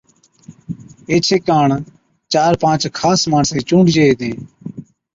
[1.11, 1.67] ايڇي ڪاڻ
[2.33, 4.37] چار پانچ خاص ماڻسين چُونڊجي ھِتين